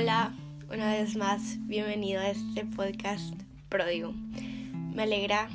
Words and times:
Hola, 0.00 0.32
una 0.72 0.92
vez 0.92 1.16
más, 1.16 1.58
bienvenido 1.66 2.20
a 2.20 2.30
este 2.30 2.64
podcast 2.64 3.34
pródigo. 3.68 4.14
Me 4.94 5.02
alegra 5.02 5.48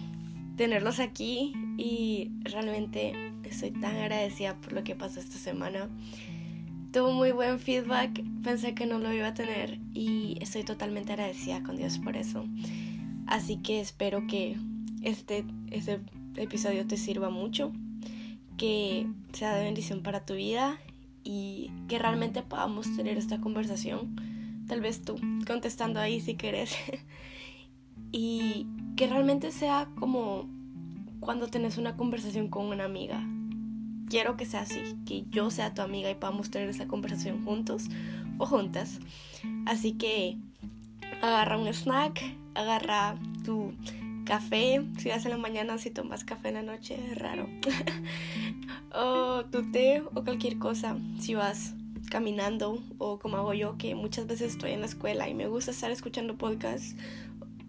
tenerlos 0.57 0.99
aquí 0.99 1.53
y 1.77 2.29
realmente 2.41 3.13
estoy 3.45 3.71
tan 3.71 3.95
agradecida 3.95 4.57
por 4.57 4.73
lo 4.73 4.83
que 4.83 4.95
pasó 4.95 5.21
esta 5.21 5.37
semana. 5.37 5.87
Tuvo 6.91 7.13
muy 7.13 7.31
buen 7.31 7.57
feedback, 7.57 8.21
pensé 8.43 8.75
que 8.75 8.85
no 8.85 8.99
lo 8.99 9.13
iba 9.13 9.27
a 9.27 9.33
tener 9.33 9.79
y 9.93 10.37
estoy 10.41 10.65
totalmente 10.65 11.13
agradecida 11.13 11.63
con 11.63 11.77
Dios 11.77 11.97
por 11.99 12.17
eso. 12.17 12.45
Así 13.27 13.61
que 13.61 13.79
espero 13.79 14.27
que 14.27 14.57
este, 15.03 15.45
este 15.71 16.01
episodio 16.35 16.85
te 16.85 16.97
sirva 16.97 17.29
mucho, 17.29 17.71
que 18.57 19.07
sea 19.31 19.55
de 19.55 19.63
bendición 19.63 20.03
para 20.03 20.25
tu 20.25 20.33
vida 20.33 20.77
y 21.23 21.71
que 21.87 21.97
realmente 21.97 22.41
podamos 22.41 22.93
tener 22.97 23.17
esta 23.17 23.39
conversación. 23.39 24.32
Tal 24.73 24.81
vez 24.81 25.03
tú 25.05 25.17
contestando 25.45 25.99
ahí 25.99 26.19
si 26.19 26.35
quieres. 26.35 26.75
y 28.11 28.65
que 28.95 29.05
realmente 29.05 29.51
sea 29.51 29.87
como 29.99 30.49
cuando 31.19 31.45
tenés 31.45 31.77
una 31.77 31.95
conversación 31.95 32.47
con 32.47 32.65
una 32.65 32.85
amiga. 32.85 33.23
Quiero 34.09 34.35
que 34.35 34.47
sea 34.47 34.61
así, 34.61 34.81
que 35.05 35.25
yo 35.29 35.51
sea 35.51 35.75
tu 35.75 35.83
amiga 35.83 36.09
y 36.09 36.15
podamos 36.15 36.49
tener 36.49 36.69
esa 36.69 36.87
conversación 36.87 37.45
juntos 37.45 37.83
o 38.39 38.47
juntas. 38.47 38.99
Así 39.67 39.91
que 39.91 40.39
agarra 41.21 41.59
un 41.59 41.67
snack, 41.67 42.23
agarra 42.55 43.13
tu 43.45 43.75
café, 44.25 44.83
si 44.97 45.09
vas 45.09 45.23
en 45.25 45.31
la 45.33 45.37
mañana, 45.37 45.77
si 45.77 45.91
tomas 45.91 46.23
café 46.23 46.47
en 46.47 46.55
la 46.55 46.63
noche, 46.63 46.97
es 47.11 47.19
raro. 47.19 47.47
o 48.91 49.45
tu 49.45 49.71
té 49.71 50.01
o 50.15 50.23
cualquier 50.23 50.57
cosa, 50.57 50.97
si 51.19 51.35
vas 51.35 51.75
caminando 52.09 52.81
o 52.97 53.19
como 53.19 53.37
hago 53.37 53.53
yo, 53.53 53.77
que 53.77 53.95
muchas 53.95 54.27
veces 54.27 54.53
estoy 54.53 54.71
en 54.71 54.81
la 54.81 54.85
escuela 54.85 55.27
y 55.29 55.33
me 55.33 55.47
gusta 55.47 55.71
estar 55.71 55.91
escuchando 55.91 56.37
podcasts, 56.37 56.95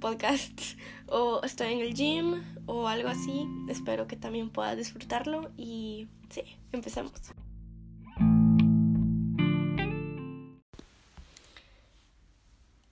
podcasts 0.00 0.76
o 1.08 1.42
estoy 1.42 1.72
en 1.72 1.80
el 1.80 1.94
gym 1.94 2.42
o 2.66 2.88
algo 2.88 3.08
así. 3.08 3.46
Espero 3.68 4.06
que 4.06 4.16
también 4.16 4.50
puedas 4.50 4.76
disfrutarlo 4.76 5.50
y 5.56 6.08
sí, 6.30 6.42
empezamos. 6.72 7.12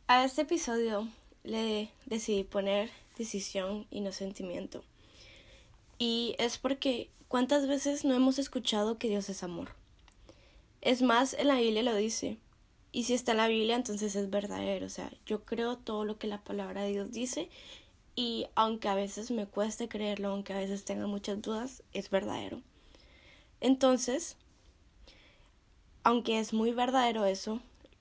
A 0.09 0.25
este 0.25 0.43
episodio 0.43 1.09
le 1.43 1.91
decidí 2.07 2.45
poner 2.45 2.91
decisión 3.17 3.87
y 3.91 4.01
no 4.01 4.13
sentimiento. 4.13 4.85
Y 5.98 6.35
es 6.39 6.59
porque 6.59 7.09
¿cuántas 7.29 7.67
veces 7.67 8.05
no 8.05 8.13
hemos 8.13 8.39
escuchado 8.39 8.98
que 8.98 9.09
Dios 9.09 9.31
es 9.31 9.43
amor? 9.43 9.82
Es 10.83 11.01
más, 11.01 11.33
en 11.35 11.49
la 11.49 11.57
Biblia 11.57 11.83
lo 11.83 11.95
dice. 11.95 12.39
Y 12.91 13.05
si 13.05 13.15
está 13.15 13.31
en 13.31 13.39
la 13.39 13.49
Biblia, 13.49 13.77
entonces 13.77 14.15
es 14.17 14.29
verdadero. 14.29 14.85
O 14.85 14.91
sea, 14.91 15.11
yo 15.25 15.45
creo 15.45 15.79
todo 15.79 16.05
lo 16.05 16.19
que 16.19 16.27
la 16.27 16.45
palabra 16.45 16.83
de 16.83 16.91
Dios 16.91 17.13
dice. 17.13 17.49
Y 18.15 18.49
aunque 18.57 18.89
a 18.89 18.95
veces 18.95 19.31
me 19.31 19.47
cueste 19.47 19.89
creerlo, 19.89 20.29
aunque 20.29 20.53
a 20.53 20.59
veces 20.59 20.85
tenga 20.85 21.07
muchas 21.07 21.41
dudas, 21.41 21.83
es 21.93 22.11
verdadero. 22.11 22.61
Entonces, 23.61 24.37
aunque 26.03 26.41
es 26.41 26.53
muy 26.53 26.73
verdadero 26.73 27.25
eso, 27.25 27.61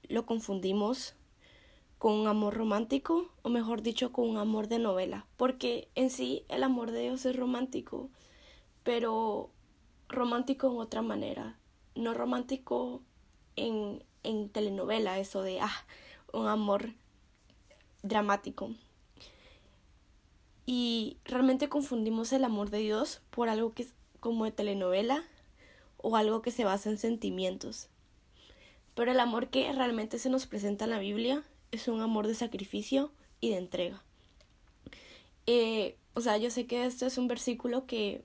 lo 0.09 0.25
confundimos 0.25 1.13
con 1.99 2.13
un 2.13 2.25
amor 2.25 2.55
romántico, 2.55 3.29
o 3.43 3.49
mejor 3.49 3.83
dicho, 3.83 4.11
con 4.11 4.27
un 4.27 4.37
amor 4.37 4.67
de 4.67 4.79
novela, 4.79 5.27
porque 5.37 5.87
en 5.93 6.09
sí 6.09 6.43
el 6.49 6.63
amor 6.63 6.89
de 6.89 7.01
Dios 7.01 7.27
es 7.27 7.35
romántico, 7.35 8.09
pero 8.83 9.51
romántico 10.09 10.71
en 10.71 10.77
otra 10.77 11.03
manera, 11.03 11.59
no 11.95 12.13
romántico 12.13 13.01
en, 13.55 14.03
en 14.23 14.49
telenovela, 14.49 15.19
eso 15.19 15.41
de, 15.41 15.59
ah, 15.61 15.85
un 16.33 16.47
amor 16.47 16.93
dramático. 18.03 18.71
Y 20.65 21.17
realmente 21.25 21.69
confundimos 21.69 22.31
el 22.33 22.43
amor 22.43 22.69
de 22.69 22.79
Dios 22.79 23.21
por 23.29 23.49
algo 23.49 23.73
que 23.73 23.83
es 23.83 23.93
como 24.19 24.45
de 24.45 24.51
telenovela 24.51 25.25
o 25.97 26.15
algo 26.15 26.41
que 26.41 26.51
se 26.51 26.63
basa 26.63 26.89
en 26.89 26.97
sentimientos. 26.97 27.89
Pero 28.95 29.11
el 29.11 29.19
amor 29.19 29.49
que 29.49 29.71
realmente 29.73 30.19
se 30.19 30.29
nos 30.29 30.47
presenta 30.47 30.85
en 30.85 30.91
la 30.91 30.99
Biblia 30.99 31.43
es 31.71 31.87
un 31.87 32.01
amor 32.01 32.27
de 32.27 32.35
sacrificio 32.35 33.11
y 33.39 33.49
de 33.49 33.57
entrega. 33.57 34.03
Eh, 35.47 35.97
o 36.13 36.21
sea, 36.21 36.37
yo 36.37 36.51
sé 36.51 36.67
que 36.67 36.85
esto 36.85 37.05
es 37.05 37.17
un 37.17 37.27
versículo 37.27 37.85
que 37.85 38.23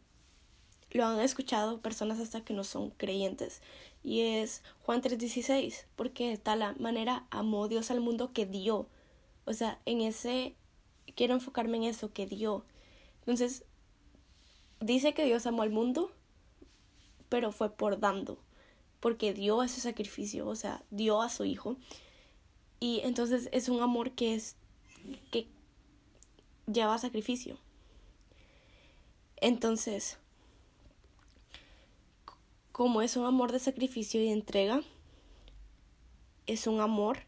lo 0.91 1.07
han 1.07 1.21
escuchado 1.21 1.81
personas 1.81 2.21
hasta 2.21 2.43
que 2.43 2.55
no 2.55 2.65
son 2.65 2.91
creyentes. 2.91 3.63
Y 4.03 4.21
es 4.21 4.63
Juan 4.83 5.03
3:16, 5.03 5.87
porque 5.97 6.31
de 6.31 6.39
tal 6.39 6.79
manera 6.79 7.27
amó 7.31 7.69
Dios 7.69 7.91
al 7.91 8.01
mundo 8.01 8.33
que 8.33 8.47
dio. 8.47 8.89
O 9.45 9.53
sea, 9.53 9.81
en 9.85 10.01
ese, 10.01 10.55
quiero 11.15 11.35
enfocarme 11.35 11.77
en 11.79 11.85
eso, 11.85 12.13
que 12.13 12.27
dio. 12.27 12.65
Entonces, 13.21 13.65
dice 14.81 15.15
que 15.15 15.25
Dios 15.25 15.47
amó 15.47 15.63
al 15.63 15.71
mundo, 15.71 16.13
pero 17.29 17.53
fue 17.53 17.71
por 17.71 17.99
dando, 17.99 18.39
porque 19.01 19.33
dio 19.33 19.63
ese 19.63 19.81
sacrificio, 19.81 20.47
o 20.47 20.55
sea, 20.55 20.85
dio 20.91 21.23
a 21.23 21.29
su 21.29 21.45
hijo. 21.45 21.77
Y 22.79 23.01
entonces 23.05 23.49
es 23.53 23.69
un 23.69 23.83
amor 23.83 24.13
que 24.13 24.35
es 24.35 24.57
que 25.31 25.49
lleva 26.67 26.99
sacrificio. 26.99 27.59
Entonces, 29.39 30.19
como 32.77 33.01
es 33.01 33.17
un 33.17 33.25
amor 33.25 33.53
de 33.53 33.59
sacrificio 33.59 34.21
y 34.21 34.27
de 34.27 34.33
entrega, 34.33 34.83
es 36.47 36.67
un 36.67 36.83
amor 36.83 37.21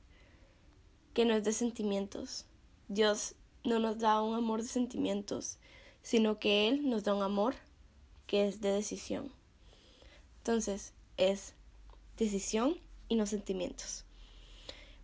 que 1.14 1.24
no 1.24 1.32
es 1.32 1.42
de 1.42 1.54
sentimientos. 1.54 2.44
Dios 2.88 3.34
no 3.64 3.78
nos 3.78 3.98
da 3.98 4.20
un 4.20 4.34
amor 4.34 4.60
de 4.60 4.68
sentimientos, 4.68 5.56
sino 6.02 6.38
que 6.38 6.68
Él 6.68 6.90
nos 6.90 7.04
da 7.04 7.14
un 7.14 7.22
amor 7.22 7.54
que 8.26 8.46
es 8.46 8.60
de 8.60 8.72
decisión. 8.72 9.32
Entonces, 10.36 10.92
es 11.16 11.54
decisión 12.18 12.76
y 13.08 13.16
no 13.16 13.24
sentimientos. 13.24 14.04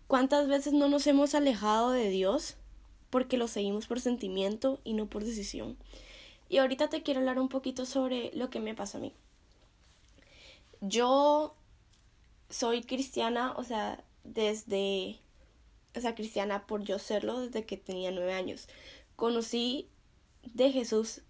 ¿Cuántas 0.09 0.47
veces 0.47 0.75
no 0.75 0.91
nos 0.91 1.07
hemos 1.07 1.35
alejado 1.35 1.91
de 1.91 2.11
Dios 2.11 2.57
porque 3.09 3.39
lo 3.39 3.49
seguimos 3.49 3.87
por 3.87 3.99
sentimiento 3.99 4.79
y 4.85 4.93
no 4.93 5.07
por 5.07 5.25
decisión? 5.25 5.79
Y 6.51 6.59
ahorita 6.59 6.91
te 6.91 7.03
quiero 7.03 7.21
hablar 7.21 7.39
un 7.39 7.49
poquito 7.49 7.87
sobre 7.87 8.31
lo 8.35 8.51
que 8.51 8.61
me 8.61 8.75
pasa 8.75 8.99
a 8.99 9.01
mí. 9.01 9.15
Yo 10.89 11.55
soy 12.51 12.83
cristiana, 12.83 13.53
o 13.57 13.65
sea, 13.65 14.05
desde, 14.23 15.19
o 15.95 16.01
sea, 16.01 16.15
cristiana 16.15 16.67
por 16.67 16.83
yo 16.83 16.99
serlo 16.99 17.41
desde 17.41 17.65
que 17.65 17.77
tenía 17.77 18.11
nueve 18.11 18.35
años. 18.35 18.69
Conocí 19.17 19.89
de 20.43 20.73
Jesús, 20.73 21.23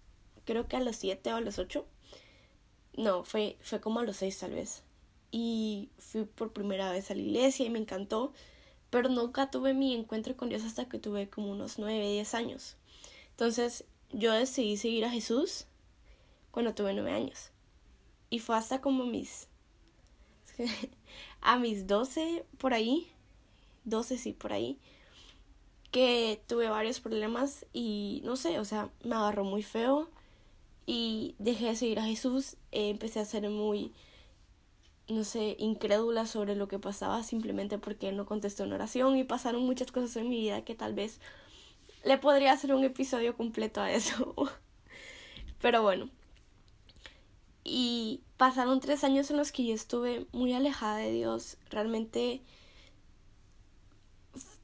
creo 0.44 0.66
que 0.66 0.76
a 0.76 0.80
los 0.80 0.96
siete 0.96 1.32
o 1.32 1.36
a 1.36 1.40
los 1.40 1.58
ocho. 1.58 1.86
No, 2.96 3.24
fue, 3.24 3.58
fue 3.60 3.80
como 3.80 4.00
a 4.00 4.04
los 4.04 4.16
seis 4.16 4.38
tal 4.38 4.52
vez. 4.52 4.82
Y 5.30 5.90
fui 5.98 6.24
por 6.24 6.52
primera 6.52 6.92
vez 6.92 7.10
a 7.10 7.14
la 7.14 7.22
iglesia 7.22 7.66
y 7.66 7.70
me 7.70 7.78
encantó 7.78 8.32
pero 8.94 9.08
nunca 9.08 9.50
tuve 9.50 9.74
mi 9.74 9.92
encuentro 9.92 10.36
con 10.36 10.50
Dios 10.50 10.62
hasta 10.62 10.88
que 10.88 11.00
tuve 11.00 11.28
como 11.28 11.50
unos 11.50 11.80
9, 11.80 12.12
10 12.12 12.34
años. 12.34 12.76
Entonces 13.30 13.82
yo 14.12 14.32
decidí 14.32 14.76
seguir 14.76 15.04
a 15.04 15.10
Jesús 15.10 15.66
cuando 16.52 16.74
tuve 16.74 16.94
9 16.94 17.10
años. 17.10 17.50
Y 18.34 18.40
fue 18.40 18.56
hasta 18.56 18.80
como 18.80 19.06
mis... 19.06 19.46
a 21.40 21.56
mis 21.56 21.86
12 21.86 22.44
por 22.58 22.74
ahí, 22.74 23.06
12 23.84 24.18
sí, 24.18 24.32
por 24.32 24.52
ahí, 24.52 24.80
que 25.92 26.42
tuve 26.48 26.68
varios 26.68 26.98
problemas 26.98 27.64
y 27.72 28.22
no 28.24 28.34
sé, 28.34 28.58
o 28.58 28.64
sea, 28.64 28.90
me 29.04 29.14
agarró 29.14 29.44
muy 29.44 29.62
feo 29.62 30.10
y 30.84 31.36
dejé 31.38 31.66
de 31.66 31.76
seguir 31.76 32.00
a 32.00 32.06
Jesús, 32.06 32.56
eh, 32.72 32.90
empecé 32.90 33.20
a 33.20 33.24
ser 33.24 33.48
muy 33.50 33.92
no 35.06 35.22
sé, 35.22 35.54
incrédula 35.60 36.26
sobre 36.26 36.56
lo 36.56 36.66
que 36.66 36.80
pasaba 36.80 37.22
simplemente 37.22 37.78
porque 37.78 38.10
no 38.10 38.26
contestó 38.26 38.64
una 38.64 38.74
oración 38.74 39.16
y 39.16 39.22
pasaron 39.22 39.62
muchas 39.62 39.92
cosas 39.92 40.16
en 40.16 40.28
mi 40.28 40.40
vida 40.40 40.64
que 40.64 40.74
tal 40.74 40.92
vez 40.92 41.20
le 42.04 42.18
podría 42.18 42.52
hacer 42.52 42.74
un 42.74 42.82
episodio 42.82 43.36
completo 43.36 43.80
a 43.80 43.92
eso. 43.92 44.34
Pero 45.62 45.82
bueno. 45.82 46.10
Y 47.64 48.20
pasaron 48.36 48.80
tres 48.80 49.04
años 49.04 49.30
en 49.30 49.38
los 49.38 49.50
que 49.50 49.64
yo 49.64 49.74
estuve 49.74 50.26
muy 50.32 50.52
alejada 50.52 50.98
de 50.98 51.10
Dios. 51.10 51.56
Realmente 51.70 52.42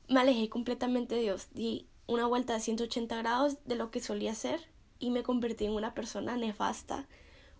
me 0.08 0.20
alejé 0.20 0.50
completamente 0.50 1.14
de 1.14 1.22
Dios. 1.22 1.48
Di 1.54 1.86
una 2.06 2.26
vuelta 2.26 2.52
de 2.52 2.60
180 2.60 3.16
grados 3.16 3.56
de 3.64 3.76
lo 3.76 3.90
que 3.90 4.00
solía 4.00 4.34
ser 4.34 4.68
y 4.98 5.10
me 5.10 5.22
convertí 5.22 5.64
en 5.64 5.72
una 5.72 5.94
persona 5.94 6.36
nefasta. 6.36 7.08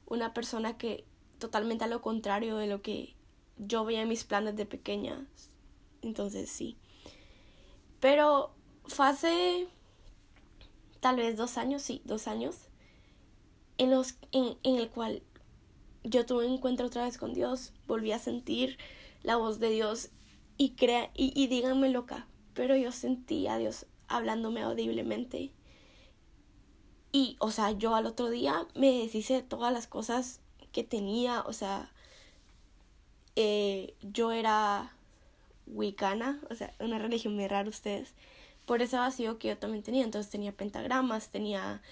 Una 0.07 0.35
persona 0.35 0.77
que 0.77 1.05
totalmente 1.39 1.85
a 1.85 1.89
lo 1.89 2.03
contrario 2.03 2.57
de 2.57 2.67
lo 2.67 2.83
que 2.83 3.15
yo 3.57 3.85
veía 3.85 4.03
en 4.03 4.09
mis 4.09 4.25
planes 4.25 4.57
de 4.57 4.67
pequeña. 4.67 5.27
Entonces 6.03 6.51
sí. 6.51 6.77
Pero 7.99 8.53
fue 8.85 9.07
hace 9.07 9.69
tal 11.01 11.17
vez 11.17 11.37
dos 11.37 11.57
años, 11.57 11.83
sí, 11.83 12.03
dos 12.05 12.29
años, 12.29 12.57
en, 13.79 13.91
los, 13.91 14.17
en, 14.33 14.59
en 14.63 14.77
el 14.77 14.91
cual 14.91 15.23
yo 16.05 16.27
tuve 16.27 16.47
un 16.47 16.55
encuentro 16.55 16.87
otra 16.87 17.05
vez 17.05 17.19
con 17.19 17.35
Dios, 17.35 17.73
volví 17.87 18.13
a 18.13 18.19
sentir 18.19 18.79
la 19.23 19.37
voz 19.37 19.59
de 19.61 19.71
Dios 19.71 20.11
Y, 20.57 20.71
crea, 20.77 21.11
y, 21.15 21.33
y 21.35 21.47
díganme 21.47 21.89
loca, 21.91 22.27
pero 22.55 22.77
yo 22.77 22.93
sentí 22.93 23.47
a 23.47 23.57
Dios 23.59 23.87
hablándome 24.09 24.63
audiblemente. 24.63 25.53
Y, 27.13 27.37
o 27.41 27.51
sea, 27.51 27.73
yo 27.73 27.95
al 27.95 28.07
otro 28.07 28.31
día 28.31 28.67
me 28.75 28.93
deshice 28.93 29.35
de 29.35 29.43
todas 29.43 29.73
las 29.73 29.87
cosas 29.87 30.41
que 30.73 30.85
tenía, 30.85 31.43
o 31.43 31.53
sea, 31.53 31.91
eh, 33.37 33.95
yo 34.03 34.33
era 34.33 34.93
wicana, 35.67 36.41
o 36.51 36.55
sea, 36.55 36.75
una 36.81 36.99
religión 36.99 37.35
muy 37.35 37.49
rara 37.49 37.69
ustedes, 37.69 38.15
por 38.67 38.83
ese 38.83 38.97
vacío 38.97 39.39
que 39.39 39.49
yo 39.49 39.59
también 39.59 39.83
tenía, 39.83 40.05
entonces 40.05 40.31
tenía 40.31 40.53
pentagramas, 40.53 41.31
tenía, 41.31 41.83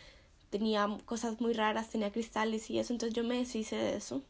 tenía 0.51 0.89
cosas 1.05 1.41
muy 1.41 1.53
raras, 1.53 1.91
tenía 1.91 2.13
cristales 2.13 2.71
y 2.71 2.79
eso, 2.79 2.93
entonces 2.93 3.15
yo 3.15 3.25
me 3.25 3.39
deshice 3.39 3.77
de 3.77 3.97
eso. 3.97 4.23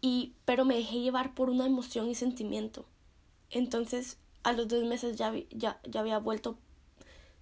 Y, 0.00 0.32
pero 0.44 0.64
me 0.64 0.76
dejé 0.76 1.00
llevar 1.00 1.34
por 1.34 1.48
una 1.48 1.66
emoción 1.66 2.08
y 2.08 2.14
sentimiento. 2.14 2.84
Entonces, 3.50 4.18
a 4.42 4.52
los 4.52 4.66
dos 4.68 4.84
meses 4.84 5.16
ya, 5.16 5.32
ya, 5.50 5.80
ya 5.84 6.00
había 6.00 6.18
vuelto 6.18 6.58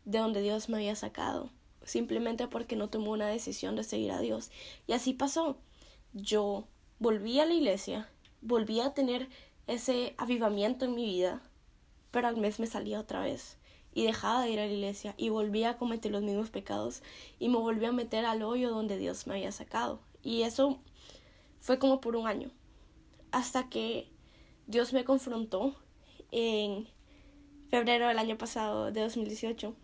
de 0.04 0.18
donde 0.18 0.42
Dios 0.42 0.68
me 0.68 0.76
había 0.78 0.94
sacado, 0.94 1.50
simplemente 1.84 2.48
porque 2.48 2.76
no 2.76 2.90
tomó 2.90 3.12
una 3.12 3.28
decisión 3.28 3.76
de 3.76 3.84
seguir 3.84 4.12
a 4.12 4.20
Dios. 4.20 4.50
Y 4.86 4.92
así 4.92 5.14
pasó. 5.14 5.56
Yo 6.12 6.64
volví 6.98 7.40
a 7.40 7.46
la 7.46 7.54
iglesia, 7.54 8.10
volví 8.42 8.80
a 8.80 8.92
tener 8.92 9.28
ese 9.66 10.14
avivamiento 10.18 10.84
en 10.84 10.94
mi 10.94 11.06
vida, 11.06 11.40
pero 12.10 12.28
al 12.28 12.36
mes 12.36 12.60
me 12.60 12.66
salía 12.66 13.00
otra 13.00 13.20
vez 13.20 13.56
y 13.94 14.04
dejaba 14.04 14.42
de 14.42 14.50
ir 14.50 14.60
a 14.60 14.66
la 14.66 14.72
iglesia 14.72 15.14
y 15.16 15.28
volvía 15.30 15.70
a 15.70 15.76
cometer 15.78 16.12
los 16.12 16.22
mismos 16.22 16.50
pecados 16.50 17.02
y 17.38 17.48
me 17.48 17.58
volví 17.58 17.84
a 17.84 17.92
meter 17.92 18.24
al 18.24 18.42
hoyo 18.42 18.70
donde 18.70 18.98
Dios 18.98 19.26
me 19.26 19.34
había 19.34 19.52
sacado. 19.52 20.00
Y 20.22 20.42
eso 20.42 20.78
fue 21.60 21.78
como 21.78 22.00
por 22.00 22.16
un 22.16 22.26
año, 22.26 22.50
hasta 23.32 23.68
que 23.68 24.08
Dios 24.66 24.92
me 24.92 25.04
confrontó 25.04 25.74
en 26.30 26.88
febrero 27.70 28.08
del 28.08 28.18
año 28.18 28.38
pasado, 28.38 28.92
de 28.92 29.00
2018. 29.00 29.74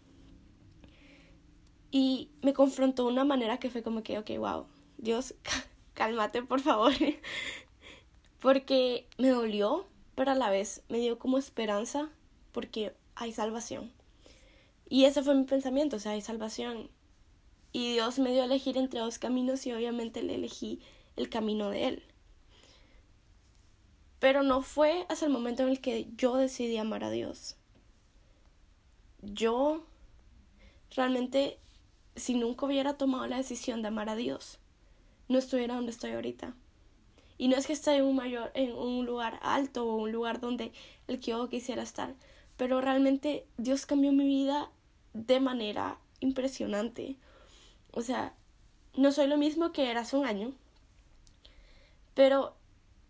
Y 1.91 2.31
me 2.43 2.53
confrontó 2.53 3.07
de 3.07 3.13
una 3.13 3.25
manera 3.25 3.59
que 3.59 3.71
fue 3.71 3.83
como 3.83 4.03
que, 4.03 4.19
ok, 4.19 4.31
wow, 4.39 4.67
Dios, 4.99 5.35
cálmate 5.95 6.43
por 6.43 6.61
favor. 6.61 6.93
porque 8.41 9.09
me 9.19 9.31
dolió, 9.31 9.87
pero 10.15 10.33
a 10.33 10.35
la 10.35 10.51
vez 10.51 10.83
me 10.89 10.99
dio 10.99 11.19
como 11.19 11.39
esperanza 11.39 12.11
porque 12.53 12.95
hay 13.17 13.33
salvación. 13.33 13.93
Y 14.89 15.05
ese 15.05 15.23
fue 15.23 15.35
mi 15.35 15.45
pensamiento, 15.45 15.97
o 15.97 15.99
sea, 15.99 16.13
hay 16.13 16.21
salvación. 16.21 16.91
Y 17.73 17.95
Dios 17.95 18.19
me 18.19 18.33
dio 18.33 18.43
a 18.43 18.47
elegir 18.47 18.79
entre 18.79 19.01
dos 19.01 19.19
caminos 19.19 19.67
y 19.67 19.73
obviamente 19.73 20.23
le 20.23 20.37
elegí 20.37 20.81
el 21.17 21.29
camino 21.29 21.71
de 21.71 21.89
Él. 21.89 22.03
Pero 24.21 24.43
no 24.43 24.63
fue 24.63 25.05
hasta 25.09 25.27
el 25.27 25.33
momento 25.33 25.63
en 25.63 25.71
el 25.71 25.81
que 25.81 26.09
yo 26.17 26.37
decidí 26.37 26.77
amar 26.77 27.05
a 27.05 27.11
Dios. 27.11 27.57
Yo 29.23 29.85
realmente, 30.95 31.59
si 32.15 32.35
nunca 32.35 32.67
hubiera 32.67 32.97
tomado 32.97 33.27
la 33.27 33.37
decisión 33.37 33.83
de 33.83 33.89
amar 33.89 34.09
a 34.09 34.17
Dios, 34.17 34.59
no 35.29 35.39
estuviera 35.39 35.75
donde 35.75 35.91
estoy 35.91 36.13
ahorita. 36.13 36.55
Y 37.39 37.49
no 37.49 37.57
es 37.57 37.67
que 37.67 37.75
esté 37.75 37.97
en 37.97 38.05
un 38.05 38.17
mayor, 38.17 38.51
en 38.55 38.73
un 38.73 39.05
lugar 39.05 39.39
alto 39.43 39.85
o 39.85 39.97
un 39.97 40.13
lugar 40.13 40.41
donde 40.41 40.73
el 41.09 41.21
que 41.21 41.33
yo 41.33 41.49
quisiera 41.49 41.83
estar, 41.83 42.15
pero 42.57 42.81
realmente 42.81 43.47
Dios 43.57 43.87
cambió 43.87 44.13
mi 44.13 44.27
vida 44.27 44.71
de 45.13 45.41
manera 45.41 45.99
impresionante. 46.21 47.17
O 47.93 48.03
sea, 48.03 48.35
no 48.95 49.13
soy 49.13 49.27
lo 49.27 49.37
mismo 49.37 49.73
que 49.73 49.91
era 49.91 50.01
hace 50.01 50.17
un 50.17 50.27
año, 50.27 50.53
pero 52.15 52.57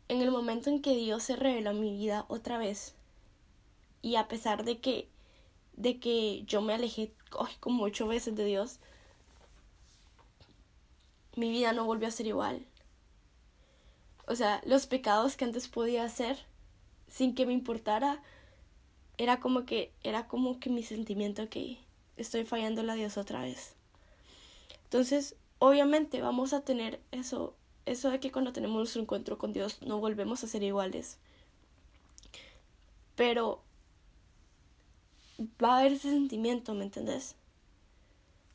en 0.09 0.21
el 0.23 0.31
momento 0.31 0.71
en 0.71 0.83
que 0.83 0.95
Dios 0.97 1.23
se 1.23 1.37
reveló 1.37 1.71
en 1.71 1.81
mi 1.81 1.97
vida 1.97 2.25
otra 2.29 2.59
vez, 2.59 2.95
y 4.03 4.17
a 4.17 4.29
pesar 4.29 4.65
de 4.65 4.79
que, 4.79 5.09
de 5.75 5.99
que 5.99 6.45
yo 6.47 6.63
me 6.63 6.75
alejé 6.75 7.13
como 7.61 7.85
ocho 7.85 8.07
veces 8.07 8.37
de 8.37 8.45
Dios, 8.45 8.79
mi 11.35 11.51
vida 11.51 11.73
no 11.73 11.85
volvió 11.85 12.09
a 12.09 12.13
ser 12.13 12.27
igual. 12.27 12.65
O 14.27 14.35
sea, 14.35 14.61
los 14.65 14.87
pecados 14.87 15.37
que 15.37 15.45
antes 15.45 15.69
podía 15.69 16.05
hacer 16.05 16.39
sin 17.09 17.35
que 17.35 17.47
me 17.47 17.53
importara, 17.53 18.23
era 19.19 19.41
como 19.41 19.65
que, 19.65 19.93
era 20.03 20.27
como 20.29 20.61
que 20.61 20.71
mi 20.71 20.83
sentimiento 20.83 21.49
que 21.49 21.79
estoy 22.17 22.45
fallando 22.45 22.83
a 22.83 22.95
Dios 22.95 23.17
otra 23.17 23.43
vez. 23.43 23.75
Entonces, 24.85 25.37
obviamente 25.59 26.21
vamos 26.21 26.53
a 26.53 26.63
tener 26.63 27.01
eso, 27.13 27.55
eso 27.87 28.11
de 28.11 28.21
que 28.21 28.33
cuando 28.33 28.53
tenemos 28.53 28.77
nuestro 28.77 29.03
encuentro 29.03 29.39
con 29.39 29.53
Dios 29.53 29.81
no 29.83 29.99
volvemos 29.99 30.43
a 30.45 30.47
ser 30.47 30.63
iguales. 30.63 31.19
Pero 33.15 33.63
va 35.62 35.77
a 35.77 35.79
haber 35.81 35.93
ese 35.93 36.11
sentimiento, 36.11 36.75
¿me 36.75 36.85
entendés? 36.85 37.37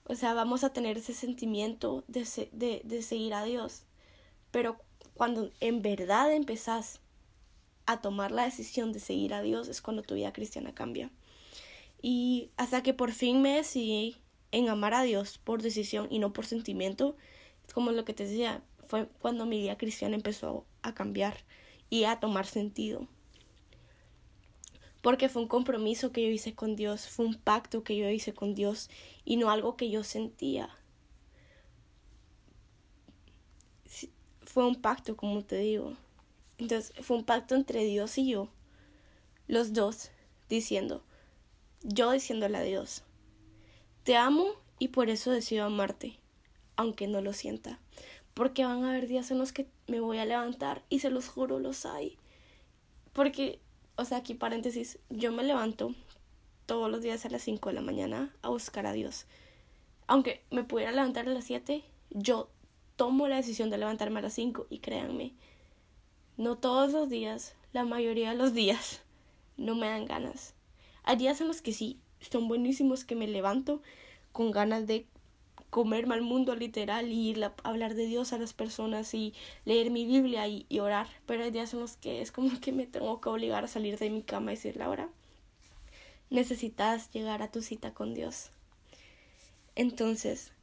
O 0.05 0.15
sea, 0.15 0.33
vamos 0.33 0.63
a 0.63 0.73
tener 0.73 0.97
ese 0.97 1.13
sentimiento 1.13 2.03
de, 2.07 2.49
de, 2.51 2.81
de 2.83 3.01
seguir 3.01 3.33
a 3.33 3.43
Dios. 3.43 3.83
Pero 4.51 4.77
cuando 5.13 5.51
en 5.59 5.81
verdad 5.81 6.33
empezás 6.33 6.99
a 7.85 8.01
tomar 8.01 8.31
la 8.31 8.45
decisión 8.45 8.91
de 8.93 8.99
seguir 8.99 9.33
a 9.33 9.41
Dios 9.41 9.67
es 9.67 9.81
cuando 9.81 10.03
tu 10.03 10.15
vida 10.15 10.33
cristiana 10.33 10.73
cambia. 10.73 11.11
Y 12.01 12.49
hasta 12.57 12.81
que 12.83 12.93
por 12.93 13.11
fin 13.11 13.41
me 13.41 13.55
decidí 13.55 14.17
en 14.51 14.69
amar 14.69 14.93
a 14.93 15.03
Dios 15.03 15.37
por 15.37 15.61
decisión 15.61 16.07
y 16.09 16.19
no 16.19 16.33
por 16.33 16.45
sentimiento, 16.45 17.15
es 17.65 17.73
como 17.73 17.91
lo 17.91 18.05
que 18.05 18.13
te 18.13 18.25
decía, 18.25 18.63
fue 18.87 19.07
cuando 19.19 19.45
mi 19.45 19.59
vida 19.59 19.77
cristiana 19.77 20.15
empezó 20.15 20.65
a 20.81 20.93
cambiar 20.93 21.37
y 21.89 22.05
a 22.05 22.19
tomar 22.19 22.45
sentido. 22.45 23.07
Porque 25.01 25.29
fue 25.29 25.41
un 25.41 25.47
compromiso 25.47 26.11
que 26.11 26.23
yo 26.23 26.29
hice 26.29 26.53
con 26.53 26.75
Dios, 26.75 27.07
fue 27.07 27.25
un 27.25 27.35
pacto 27.35 27.83
que 27.83 27.97
yo 27.97 28.09
hice 28.09 28.33
con 28.33 28.53
Dios 28.53 28.89
y 29.25 29.37
no 29.37 29.49
algo 29.49 29.75
que 29.75 29.89
yo 29.89 30.03
sentía. 30.03 30.69
Fue 34.43 34.65
un 34.65 34.75
pacto, 34.75 35.15
como 35.15 35.43
te 35.43 35.57
digo. 35.57 35.95
Entonces 36.61 36.93
fue 37.01 37.17
un 37.17 37.23
pacto 37.23 37.55
entre 37.55 37.83
Dios 37.83 38.19
y 38.19 38.29
yo, 38.29 38.47
los 39.47 39.73
dos, 39.73 40.11
diciendo, 40.47 41.03
yo 41.81 42.11
diciéndole 42.11 42.55
a 42.55 42.61
Dios, 42.61 43.03
te 44.03 44.15
amo 44.15 44.45
y 44.77 44.89
por 44.89 45.09
eso 45.09 45.31
decido 45.31 45.65
amarte, 45.65 46.19
aunque 46.75 47.07
no 47.07 47.19
lo 47.21 47.33
sienta. 47.33 47.79
Porque 48.35 48.63
van 48.63 48.83
a 48.83 48.91
haber 48.91 49.07
días 49.07 49.31
en 49.31 49.39
los 49.39 49.53
que 49.53 49.65
me 49.87 50.01
voy 50.01 50.19
a 50.19 50.25
levantar 50.25 50.83
y 50.87 50.99
se 50.99 51.09
los 51.09 51.29
juro, 51.29 51.57
los 51.57 51.87
hay. 51.87 52.19
Porque, 53.11 53.59
o 53.95 54.05
sea, 54.05 54.19
aquí 54.19 54.35
paréntesis, 54.35 54.99
yo 55.09 55.31
me 55.31 55.43
levanto 55.43 55.95
todos 56.67 56.91
los 56.91 57.01
días 57.01 57.25
a 57.25 57.29
las 57.29 57.41
5 57.41 57.69
de 57.69 57.73
la 57.73 57.81
mañana 57.81 58.35
a 58.43 58.49
buscar 58.49 58.85
a 58.85 58.93
Dios. 58.93 59.25
Aunque 60.05 60.43
me 60.51 60.63
pudiera 60.63 60.91
levantar 60.91 61.27
a 61.27 61.31
las 61.31 61.45
7, 61.45 61.83
yo 62.11 62.51
tomo 62.97 63.27
la 63.27 63.37
decisión 63.37 63.71
de 63.71 63.79
levantarme 63.79 64.19
a 64.19 64.23
las 64.23 64.33
5 64.33 64.67
y 64.69 64.77
créanme, 64.77 65.33
no 66.41 66.57
todos 66.57 66.91
los 66.91 67.07
días, 67.07 67.53
la 67.71 67.85
mayoría 67.85 68.31
de 68.31 68.35
los 68.35 68.53
días, 68.53 69.01
no 69.57 69.75
me 69.75 69.87
dan 69.87 70.05
ganas. 70.05 70.55
Hay 71.03 71.17
días 71.17 71.39
en 71.39 71.47
los 71.47 71.61
que 71.61 71.71
sí, 71.71 71.99
son 72.19 72.47
buenísimos 72.47 73.05
que 73.05 73.15
me 73.15 73.27
levanto 73.27 73.81
con 74.31 74.49
ganas 74.49 74.87
de 74.87 75.05
comerme 75.69 76.15
al 76.15 76.23
mundo 76.23 76.55
literal 76.55 77.11
y 77.11 77.29
ir 77.29 77.43
a 77.43 77.53
hablar 77.63 77.93
de 77.93 78.07
Dios 78.07 78.33
a 78.33 78.39
las 78.39 78.53
personas 78.53 79.13
y 79.13 79.35
leer 79.65 79.91
mi 79.91 80.03
Biblia 80.05 80.47
y, 80.47 80.65
y, 80.67 80.79
orar. 80.79 81.07
Pero 81.27 81.43
hay 81.43 81.51
días 81.51 81.73
en 81.73 81.79
los 81.79 81.95
que 81.97 82.21
es 82.21 82.31
como 82.31 82.59
que 82.59 82.71
me 82.71 82.87
tengo 82.87 83.21
que 83.21 83.29
obligar 83.29 83.63
a 83.63 83.67
salir 83.67 83.99
de 83.99 84.09
mi 84.09 84.23
cama 84.23 84.51
y 84.51 84.55
decirle 84.55 84.83
ahora, 84.83 85.09
necesitas 86.31 87.11
llegar 87.11 87.43
a 87.43 87.51
tu 87.51 87.61
cita 87.61 87.93
con 87.93 88.15
Dios. 88.15 88.49
Entonces, 89.75 90.53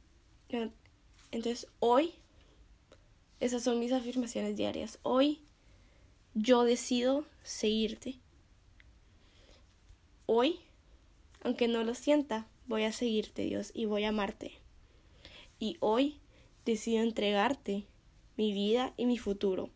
entonces 1.31 1.67
hoy, 1.79 2.15
esas 3.39 3.63
son 3.63 3.79
mis 3.79 3.93
afirmaciones 3.93 4.57
diarias. 4.57 4.99
Hoy 5.03 5.41
yo 6.41 6.63
decido 6.63 7.25
seguirte. 7.43 8.15
Hoy, 10.25 10.59
aunque 11.43 11.67
no 11.67 11.83
lo 11.83 11.93
sienta, 11.93 12.47
voy 12.67 12.83
a 12.83 12.93
seguirte, 12.93 13.43
Dios, 13.43 13.71
y 13.73 13.85
voy 13.85 14.05
a 14.05 14.09
amarte. 14.09 14.53
Y 15.59 15.75
hoy 15.81 16.17
decido 16.65 17.03
entregarte 17.03 17.83
mi 18.37 18.53
vida 18.53 18.93
y 18.95 19.05
mi 19.05 19.17
futuro. 19.17 19.69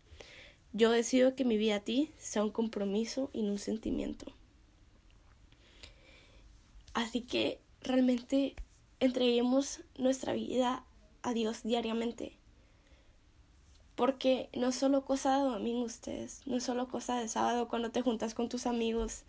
Yo 0.72 0.90
decido 0.90 1.36
que 1.36 1.44
mi 1.44 1.58
vida 1.58 1.76
a 1.76 1.80
ti 1.82 2.12
sea 2.18 2.44
un 2.44 2.52
compromiso 2.52 3.30
y 3.34 3.42
no 3.42 3.52
un 3.52 3.60
sentimiento. 3.60 4.32
Así 6.94 7.22
que 7.22 7.60
realmente 7.82 8.56
entreguemos 9.02 9.82
nuestra 9.98 10.32
vida 10.32 10.86
a 11.24 11.34
Dios 11.34 11.64
diariamente. 11.64 12.38
Porque 13.96 14.50
no 14.54 14.70
es 14.70 14.76
solo 14.76 15.06
cosa 15.06 15.38
de 15.38 15.44
domingo 15.44 15.84
ustedes, 15.84 16.42
no 16.46 16.58
es 16.58 16.64
solo 16.64 16.88
cosa 16.88 17.20
de 17.20 17.28
sábado 17.28 17.68
cuando 17.68 17.92
te 17.92 18.02
juntas 18.02 18.34
con 18.34 18.50
tus 18.50 18.66
amigos 18.66 19.24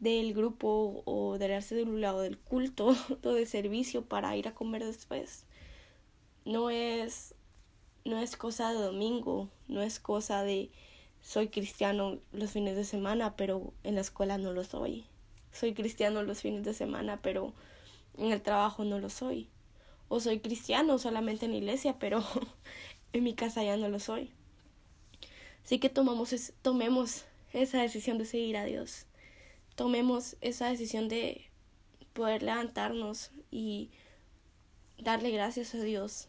del 0.00 0.32
grupo 0.32 1.02
o 1.04 1.36
del 1.38 2.00
lado 2.00 2.20
del 2.20 2.38
culto 2.38 2.96
o 3.22 3.32
del 3.32 3.46
servicio 3.46 4.04
para 4.04 4.36
ir 4.36 4.48
a 4.48 4.54
comer 4.54 4.84
después. 4.84 5.44
No 6.44 6.70
es 6.70 7.34
no 8.08 8.18
es 8.18 8.36
cosa 8.36 8.70
de 8.70 8.78
domingo, 8.78 9.48
no 9.68 9.82
es 9.82 10.00
cosa 10.00 10.42
de, 10.42 10.70
soy 11.20 11.48
cristiano 11.48 12.18
los 12.32 12.52
fines 12.52 12.74
de 12.74 12.84
semana, 12.84 13.36
pero 13.36 13.74
en 13.84 13.96
la 13.96 14.00
escuela 14.00 14.38
no 14.38 14.52
lo 14.52 14.64
soy. 14.64 15.04
Soy 15.52 15.74
cristiano 15.74 16.22
los 16.22 16.40
fines 16.40 16.64
de 16.64 16.74
semana, 16.74 17.20
pero 17.22 17.52
en 18.16 18.32
el 18.32 18.40
trabajo 18.40 18.84
no 18.84 18.98
lo 18.98 19.10
soy. 19.10 19.48
O 20.08 20.20
soy 20.20 20.40
cristiano 20.40 20.98
solamente 20.98 21.44
en 21.44 21.52
la 21.52 21.58
iglesia, 21.58 21.98
pero 21.98 22.24
en 23.12 23.24
mi 23.24 23.34
casa 23.34 23.62
ya 23.62 23.76
no 23.76 23.88
lo 23.88 24.00
soy. 24.00 24.30
Así 25.64 25.78
que 25.78 25.88
tomamos 25.88 26.52
tomemos 26.62 27.24
esa 27.52 27.80
decisión 27.80 28.18
de 28.18 28.24
seguir 28.24 28.56
a 28.56 28.64
Dios. 28.64 29.06
Tomemos 29.74 30.36
esa 30.40 30.68
decisión 30.68 31.08
de 31.08 31.48
poder 32.12 32.42
levantarnos 32.42 33.30
y 33.50 33.90
darle 34.98 35.30
gracias 35.30 35.74
a 35.74 35.82
Dios, 35.82 36.28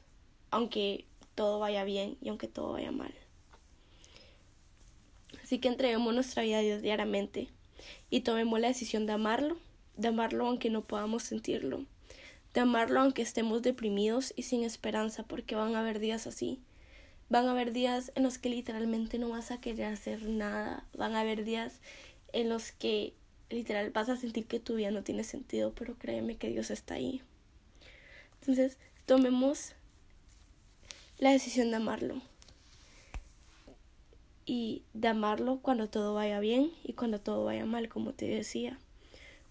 aunque 0.52 1.06
todo 1.36 1.60
vaya 1.60 1.84
bien 1.84 2.18
y 2.22 2.30
aunque 2.30 2.48
todo 2.48 2.74
vaya 2.74 2.92
mal. 2.92 3.14
Así 5.44 5.60
que 5.60 5.68
entreguemos 5.68 6.14
nuestra 6.14 6.44
vida 6.44 6.60
a 6.60 6.62
Dios 6.62 6.82
diariamente 6.82 7.50
y 8.10 8.22
tomemos 8.22 8.60
la 8.60 8.68
decisión 8.68 9.06
de 9.06 9.14
amarlo, 9.14 9.58
de 9.98 10.10
amarlo 10.10 10.46
aunque 10.46 10.70
no 10.70 10.82
podamos 10.82 11.24
sentirlo, 11.24 11.86
de 12.54 12.62
amarlo 12.62 13.02
aunque 13.02 13.22
estemos 13.22 13.62
deprimidos 13.62 14.34
y 14.36 14.44
sin 14.44 14.64
esperanza, 14.64 15.24
porque 15.24 15.56
van 15.56 15.76
a 15.76 15.80
haber 15.80 16.00
días 16.00 16.28
así. 16.28 16.60
Van 17.30 17.48
a 17.48 17.52
haber 17.52 17.72
días 17.72 18.12
en 18.16 18.24
los 18.24 18.38
que 18.40 18.50
literalmente 18.50 19.20
no 19.20 19.30
vas 19.30 19.52
a 19.52 19.62
querer 19.62 19.86
hacer 19.86 20.28
nada. 20.28 20.86
Van 20.98 21.16
a 21.16 21.22
haber 21.22 21.44
días 21.44 21.80
en 22.34 22.50
los 22.50 22.72
que 22.72 23.14
literal 23.50 23.92
vas 23.92 24.10
a 24.10 24.18
sentir 24.18 24.46
que 24.46 24.60
tu 24.60 24.76
vida 24.76 24.92
no 24.92 25.04
tiene 25.04 25.24
sentido, 25.24 25.74
pero 25.74 25.96
créeme 25.96 26.38
que 26.38 26.50
Dios 26.50 26.72
está 26.72 26.96
ahí. 26.96 27.22
Entonces, 28.40 28.78
tomemos 29.06 29.74
la 31.18 31.32
decisión 31.32 31.70
de 31.70 31.78
amarlo 31.78 32.22
y 34.46 34.84
de 34.94 35.10
amarlo 35.10 35.60
cuando 35.62 35.90
todo 35.90 36.14
vaya 36.14 36.40
bien 36.40 36.72
y 36.84 36.94
cuando 36.94 37.20
todo 37.20 37.46
vaya 37.46 37.66
mal, 37.66 37.90
como 37.90 38.14
te 38.14 38.28
decía. 38.28 38.80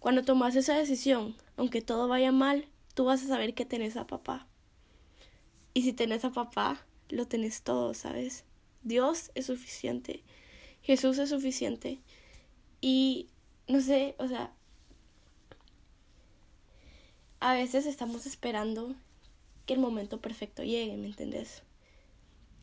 Cuando 0.00 0.25
tomas 0.25 0.57
esa 0.57 0.76
decisión, 0.76 1.37
aunque 1.57 1.83
todo 1.83 2.09
vaya 2.09 2.33
mal, 2.33 2.67
tú 2.99 3.05
vas 3.05 3.23
a 3.23 3.28
saber 3.28 3.55
que 3.55 3.64
tenés 3.64 3.97
a 3.97 4.09
papá. 4.09 4.49
Y 5.73 5.83
si 5.83 5.93
tenés 5.93 6.25
a 6.25 6.33
papá, 6.33 6.85
lo 7.11 7.28
tenés 7.28 7.62
todo, 7.62 7.95
¿sabes? 7.95 8.45
Dios 8.83 9.31
es 9.37 9.47
suficiente. 9.47 10.25
Jesús 10.83 11.17
es 11.19 11.28
suficiente. 11.28 12.00
Y 12.81 13.28
no 13.69 13.81
sé, 13.81 14.17
o 14.19 14.26
sea, 14.26 14.52
a 17.38 17.52
veces 17.52 17.87
estamos 17.87 18.26
esperando 18.26 18.97
que 19.64 19.75
el 19.75 19.78
momento 19.78 20.21
perfecto 20.21 20.64
llegue, 20.64 20.97
¿me 20.97 21.07
entendés? 21.07 21.62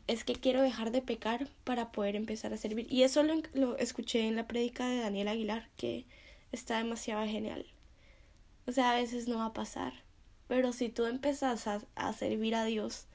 es 0.06 0.22
que 0.22 0.34
quiero 0.34 0.60
dejar 0.60 0.90
de 0.90 1.00
pecar 1.00 1.48
para 1.64 1.92
poder 1.92 2.14
empezar 2.14 2.52
a 2.52 2.58
servir. 2.58 2.86
Y 2.92 3.04
eso 3.04 3.22
lo, 3.22 3.78
escuché 3.78 4.28
en 4.28 4.36
la 4.36 4.46
prédica 4.46 4.86
de 4.86 4.98
Daniel 4.98 5.28
Aguilar, 5.28 5.70
que 5.78 6.04
está 6.52 6.76
demasiado 6.76 7.24
genial. 7.24 7.64
O 8.66 8.72
sea, 8.72 8.92
a 8.92 8.96
veces 8.96 9.28
no 9.28 9.38
va 9.38 9.46
a 9.46 9.52
pasar. 9.54 10.05
Pero 10.48 10.72
si 10.72 10.88
tú 10.88 11.06
empezás 11.06 11.66
a, 11.66 12.12
servir 12.12 12.54
a 12.54 12.64
Dios, 12.64 13.06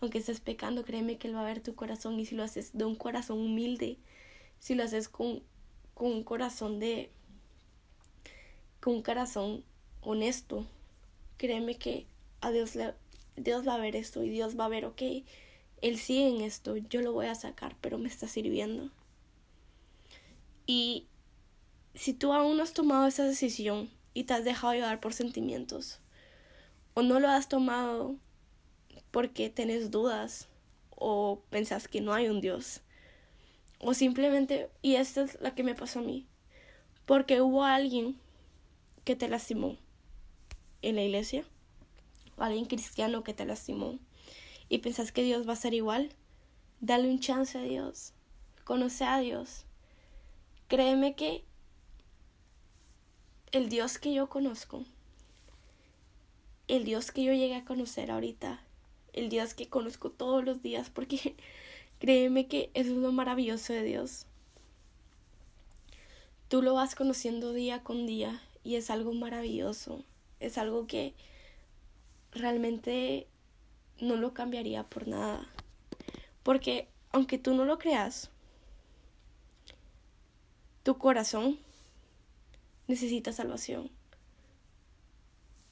aunque 0.00 0.18
estés 0.18 0.40
pecando, 0.40 0.84
créeme 0.84 1.18
que 1.18 1.28
Él 1.28 1.36
va 1.36 1.40
a 1.40 1.44
ver 1.44 1.60
tu 1.60 1.74
corazón. 1.74 2.18
Y 2.20 2.26
si 2.26 2.34
lo 2.34 2.42
haces 2.42 2.70
de 2.72 2.84
un 2.84 2.94
corazón 2.94 3.38
humilde, 3.38 3.98
si 4.58 4.74
lo 4.74 4.84
haces 4.84 5.08
con, 5.08 5.42
con 5.94 6.12
un 6.12 6.24
corazón 6.24 6.78
de. 6.80 7.10
con 8.80 8.94
un 8.94 9.02
corazón 9.02 9.64
honesto, 10.02 10.66
créeme 11.38 11.76
que 11.76 12.06
a 12.40 12.50
Dios, 12.50 12.74
le, 12.74 12.94
Dios 13.36 13.66
va 13.66 13.74
a 13.74 13.78
ver 13.78 13.96
esto 13.96 14.22
y 14.22 14.28
Dios 14.28 14.58
va 14.58 14.66
a 14.66 14.68
ver, 14.68 14.84
ok 14.84 15.02
él 15.84 15.98
sigue 15.98 16.28
en 16.28 16.40
esto, 16.40 16.78
yo 16.78 17.02
lo 17.02 17.12
voy 17.12 17.26
a 17.26 17.34
sacar, 17.34 17.76
pero 17.82 17.98
me 17.98 18.08
está 18.08 18.26
sirviendo. 18.26 18.88
Y 20.66 21.04
si 21.94 22.14
tú 22.14 22.32
aún 22.32 22.56
no 22.56 22.62
has 22.62 22.72
tomado 22.72 23.06
esa 23.06 23.24
decisión 23.24 23.90
y 24.14 24.24
te 24.24 24.32
has 24.32 24.44
dejado 24.44 24.72
llevar 24.72 24.98
por 25.00 25.12
sentimientos, 25.12 26.00
o 26.94 27.02
no 27.02 27.20
lo 27.20 27.28
has 27.28 27.48
tomado 27.48 28.16
porque 29.10 29.50
tenés 29.50 29.90
dudas, 29.90 30.48
o 30.90 31.42
pensás 31.50 31.88
que 31.88 32.00
no 32.00 32.14
hay 32.14 32.28
un 32.28 32.40
Dios, 32.40 32.80
o 33.78 33.94
simplemente, 33.94 34.70
y 34.82 34.96
esta 34.96 35.22
es 35.22 35.40
la 35.40 35.54
que 35.54 35.62
me 35.62 35.74
pasó 35.74 36.00
a 36.00 36.02
mí, 36.02 36.26
porque 37.04 37.40
hubo 37.40 37.64
alguien 37.64 38.18
que 39.04 39.14
te 39.14 39.28
lastimó 39.28 39.76
en 40.82 40.96
la 40.96 41.02
iglesia, 41.02 41.44
o 42.36 42.42
alguien 42.42 42.64
cristiano 42.64 43.22
que 43.22 43.34
te 43.34 43.44
lastimó, 43.44 43.98
y 44.68 44.78
pensás 44.78 45.12
que 45.12 45.22
Dios 45.22 45.48
va 45.48 45.52
a 45.52 45.56
ser 45.56 45.74
igual, 45.74 46.10
dale 46.80 47.08
un 47.08 47.20
chance 47.20 47.58
a 47.58 47.62
Dios. 47.62 48.12
Conoce 48.64 49.04
a 49.04 49.18
Dios. 49.18 49.66
Créeme 50.68 51.14
que 51.14 51.44
el 53.52 53.68
Dios 53.68 53.98
que 53.98 54.12
yo 54.12 54.28
conozco, 54.28 54.84
el 56.68 56.84
Dios 56.84 57.12
que 57.12 57.24
yo 57.24 57.32
llegué 57.32 57.54
a 57.56 57.64
conocer 57.64 58.10
ahorita, 58.10 58.60
el 59.12 59.28
Dios 59.28 59.54
que 59.54 59.68
conozco 59.68 60.10
todos 60.10 60.44
los 60.44 60.62
días, 60.62 60.90
porque 60.90 61.36
créeme 61.98 62.46
que 62.46 62.70
eso 62.74 62.90
es 62.90 62.96
lo 62.96 63.12
maravilloso 63.12 63.72
de 63.72 63.82
Dios. 63.82 64.26
Tú 66.48 66.62
lo 66.62 66.74
vas 66.74 66.94
conociendo 66.94 67.52
día 67.52 67.82
con 67.82 68.06
día 68.06 68.40
y 68.62 68.76
es 68.76 68.90
algo 68.90 69.12
maravilloso, 69.12 70.04
es 70.40 70.58
algo 70.58 70.86
que 70.86 71.14
realmente 72.32 73.26
no 74.00 74.16
lo 74.16 74.34
cambiaría 74.34 74.84
por 74.84 75.08
nada. 75.08 75.48
Porque 76.42 76.88
aunque 77.12 77.38
tú 77.38 77.54
no 77.54 77.64
lo 77.64 77.78
creas, 77.78 78.30
tu 80.82 80.98
corazón 80.98 81.58
necesita 82.86 83.32
salvación. 83.32 83.90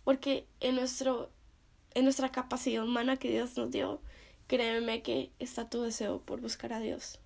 Porque 0.05 0.47
en, 0.61 0.77
nuestro, 0.77 1.31
en 1.95 2.05
nuestra 2.05 2.33
capacidad 2.33 2.85
humana 2.85 3.17
que 3.17 3.31
Dios 3.31 3.57
nos 3.57 3.71
dio, 3.71 4.01
créeme 4.47 5.03
que 5.03 5.31
está 5.39 5.69
tu 5.69 5.83
deseo 5.83 6.21
por 6.21 6.41
buscar 6.41 6.73
a 6.73 6.81
Dios. 6.81 7.21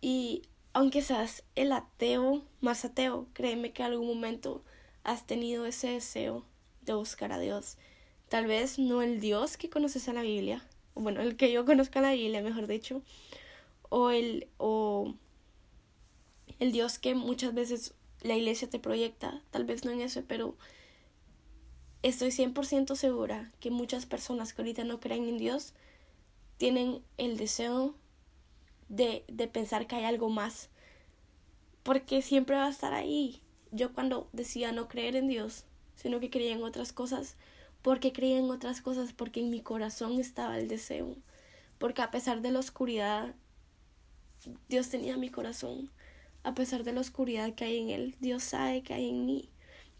Y 0.00 0.42
aunque 0.72 1.02
seas 1.02 1.44
el 1.54 1.72
ateo 1.72 2.42
más 2.60 2.84
ateo, 2.84 3.28
créeme 3.34 3.72
que 3.72 3.82
en 3.82 3.92
algún 3.92 4.08
momento 4.08 4.64
has 5.04 5.26
tenido 5.26 5.66
ese 5.66 5.88
deseo 5.88 6.44
de 6.82 6.94
buscar 6.94 7.32
a 7.32 7.38
Dios 7.38 7.76
tal 8.32 8.46
vez 8.46 8.78
no 8.78 9.02
el 9.02 9.20
Dios 9.20 9.58
que 9.58 9.68
conoces 9.68 10.08
en 10.08 10.14
la 10.14 10.22
Biblia, 10.22 10.66
bueno, 10.94 11.20
el 11.20 11.36
que 11.36 11.52
yo 11.52 11.66
conozco 11.66 11.98
en 11.98 12.04
la 12.04 12.12
Biblia, 12.12 12.40
mejor 12.40 12.66
dicho, 12.66 13.02
o 13.90 14.08
el, 14.08 14.48
o 14.56 15.12
el 16.58 16.72
Dios 16.72 16.98
que 16.98 17.14
muchas 17.14 17.52
veces 17.52 17.92
la 18.22 18.34
iglesia 18.34 18.70
te 18.70 18.78
proyecta, 18.78 19.42
tal 19.50 19.66
vez 19.66 19.84
no 19.84 19.90
en 19.90 20.00
eso, 20.00 20.22
pero 20.26 20.56
estoy 22.02 22.30
100% 22.30 22.96
segura 22.96 23.52
que 23.60 23.70
muchas 23.70 24.06
personas 24.06 24.52
que 24.52 24.62
ahorita 24.62 24.84
no 24.84 25.00
creen 25.00 25.28
en 25.28 25.38
Dios 25.38 25.72
tienen 26.58 27.02
el 27.16 27.36
deseo 27.36 27.94
de, 28.88 29.24
de 29.28 29.48
pensar 29.48 29.86
que 29.86 29.96
hay 29.96 30.04
algo 30.04 30.28
más, 30.28 30.68
porque 31.82 32.22
siempre 32.22 32.56
va 32.56 32.66
a 32.66 32.70
estar 32.70 32.92
ahí. 32.92 33.40
Yo 33.70 33.92
cuando 33.92 34.28
decía 34.32 34.72
no 34.72 34.88
creer 34.88 35.16
en 35.16 35.28
Dios, 35.28 35.64
sino 35.96 36.20
que 36.20 36.30
creía 36.30 36.52
en 36.52 36.62
otras 36.62 36.92
cosas, 36.92 37.36
porque 37.82 38.12
creía 38.12 38.38
en 38.38 38.50
otras 38.50 38.80
cosas, 38.80 39.12
porque 39.12 39.40
en 39.40 39.50
mi 39.50 39.60
corazón 39.60 40.20
estaba 40.20 40.58
el 40.58 40.68
deseo, 40.68 41.16
porque 41.78 42.02
a 42.02 42.10
pesar 42.10 42.42
de 42.42 42.52
la 42.52 42.58
oscuridad, 42.58 43.34
Dios 44.68 44.88
tenía 44.88 45.16
mi 45.16 45.30
corazón, 45.30 45.90
a 46.44 46.54
pesar 46.54 46.84
de 46.84 46.92
la 46.92 47.00
oscuridad 47.00 47.54
que 47.54 47.64
hay 47.64 47.78
en 47.78 47.90
Él, 47.90 48.16
Dios 48.20 48.42
sabe 48.42 48.82
que 48.82 48.94
hay 48.94 49.08
en 49.08 49.26
mí, 49.26 49.48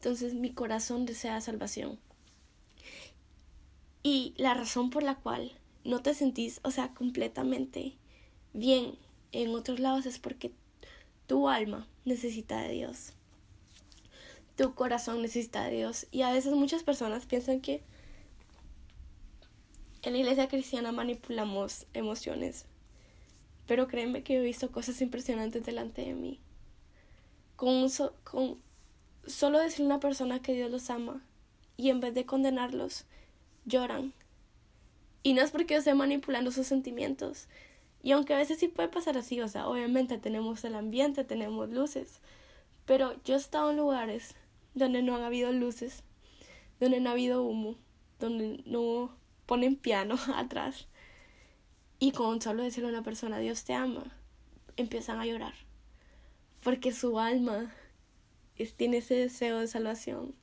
entonces 0.02 0.34
mi 0.34 0.52
corazón 0.52 1.06
desea 1.06 1.40
salvación. 1.40 1.98
Y 4.02 4.34
la 4.36 4.54
razón 4.54 4.90
por 4.90 5.04
la 5.04 5.14
cual 5.14 5.52
no 5.84 6.02
te 6.02 6.12
sentís, 6.12 6.60
o 6.64 6.72
sea, 6.72 6.92
completamente 6.92 7.96
bien 8.52 8.98
en 9.30 9.54
otros 9.54 9.78
lados 9.78 10.06
es 10.06 10.18
porque 10.18 10.52
tu 11.26 11.48
alma 11.48 11.86
necesita 12.04 12.60
de 12.62 12.70
Dios 12.70 13.14
tu 14.56 14.74
corazón 14.74 15.22
necesita 15.22 15.64
de 15.64 15.76
Dios. 15.76 16.06
Y 16.10 16.22
a 16.22 16.32
veces 16.32 16.52
muchas 16.52 16.82
personas 16.82 17.26
piensan 17.26 17.60
que 17.60 17.82
en 20.02 20.12
la 20.12 20.18
iglesia 20.18 20.48
cristiana 20.48 20.92
manipulamos 20.92 21.86
emociones. 21.94 22.66
Pero 23.66 23.88
créeme 23.88 24.22
que 24.22 24.36
he 24.36 24.40
visto 24.40 24.70
cosas 24.70 25.00
impresionantes 25.00 25.64
delante 25.64 26.02
de 26.02 26.14
mí. 26.14 26.40
Con, 27.56 27.88
con 28.24 28.58
solo 29.26 29.58
decirle 29.58 29.84
a 29.84 29.94
una 29.94 30.00
persona 30.00 30.42
que 30.42 30.54
Dios 30.54 30.70
los 30.70 30.90
ama 30.90 31.22
y 31.76 31.90
en 31.90 32.00
vez 32.00 32.14
de 32.14 32.26
condenarlos, 32.26 33.06
lloran. 33.64 34.12
Y 35.22 35.34
no 35.34 35.42
es 35.42 35.50
porque 35.50 35.74
yo 35.74 35.78
esté 35.78 35.94
manipulando 35.94 36.50
sus 36.50 36.66
sentimientos. 36.66 37.48
Y 38.02 38.12
aunque 38.12 38.34
a 38.34 38.38
veces 38.38 38.58
sí 38.58 38.68
puede 38.68 38.88
pasar 38.88 39.16
así, 39.16 39.40
o 39.40 39.48
sea, 39.48 39.68
obviamente 39.68 40.18
tenemos 40.18 40.64
el 40.64 40.74
ambiente, 40.74 41.24
tenemos 41.24 41.70
luces. 41.70 42.20
Pero 42.84 43.14
yo 43.24 43.34
he 43.34 43.38
estado 43.38 43.70
en 43.70 43.76
lugares 43.76 44.34
donde 44.74 45.02
no 45.02 45.14
han 45.14 45.22
habido 45.22 45.52
luces, 45.52 46.02
donde 46.80 47.00
no 47.00 47.10
ha 47.10 47.12
habido 47.12 47.44
humo, 47.44 47.76
donde 48.18 48.62
no 48.66 49.14
ponen 49.46 49.76
piano 49.76 50.16
atrás. 50.34 50.88
Y 52.00 52.10
con 52.10 52.40
solo 52.40 52.64
decirle 52.64 52.88
a 52.88 52.92
una 52.92 53.04
persona, 53.04 53.38
Dios 53.38 53.62
te 53.62 53.74
ama, 53.74 54.04
empiezan 54.76 55.20
a 55.20 55.26
llorar. 55.26 55.54
Porque 56.64 56.90
su 56.90 57.20
alma 57.20 57.72
tiene 58.76 58.98
ese 58.98 59.14
deseo 59.14 59.58
de 59.58 59.66
salvación. 59.66 60.34